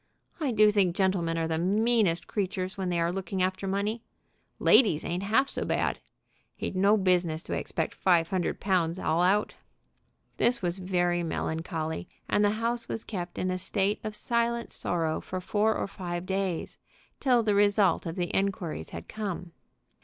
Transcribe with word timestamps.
I 0.39 0.51
do 0.51 0.71
think 0.71 0.95
gentlemen 0.95 1.37
are 1.37 1.47
the 1.47 1.59
meanest 1.59 2.25
creatures 2.25 2.75
when 2.75 2.89
they 2.89 2.99
are 2.99 3.11
looking 3.13 3.43
after 3.43 3.67
money! 3.67 4.01
Ladies 4.57 5.05
ain't 5.05 5.21
half 5.21 5.47
so 5.47 5.63
bad. 5.63 5.99
He'd 6.55 6.75
no 6.75 6.97
business 6.97 7.43
to 7.43 7.53
expect 7.53 7.93
five 7.93 8.29
hundred 8.29 8.59
pounds 8.59 8.97
all 8.97 9.21
out." 9.21 9.53
This 10.37 10.59
was 10.59 10.79
very 10.79 11.21
melancholy, 11.21 12.07
and 12.27 12.43
the 12.43 12.49
house 12.57 12.87
was 12.89 13.03
kept 13.03 13.37
in 13.37 13.51
a 13.51 13.59
state 13.59 13.99
of 14.03 14.15
silent 14.15 14.71
sorrow 14.71 15.21
for 15.21 15.39
four 15.39 15.75
or 15.77 15.85
five 15.87 16.25
days, 16.25 16.79
till 17.19 17.43
the 17.43 17.53
result 17.53 18.07
of 18.07 18.15
the 18.15 18.35
inquiries 18.35 18.89
had 18.89 19.07
come. 19.07 19.51